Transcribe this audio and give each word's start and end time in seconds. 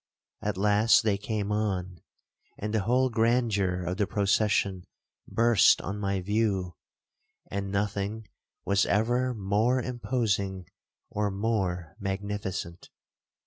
At 0.41 0.57
last 0.57 1.03
they 1.03 1.19
came 1.19 1.51
on, 1.51 2.01
and 2.57 2.73
the 2.73 2.79
whole 2.81 3.11
grandeur 3.11 3.83
of 3.83 3.97
the 3.97 4.07
procession 4.07 4.87
burst 5.27 5.79
on 5.79 5.99
my 5.99 6.21
view, 6.21 6.75
and 7.51 7.71
nothing 7.71 8.27
was 8.65 8.87
ever 8.87 9.35
more 9.35 9.79
imposing, 9.79 10.65
or 11.11 11.29
more 11.29 11.95
magnificent. 11.99 12.89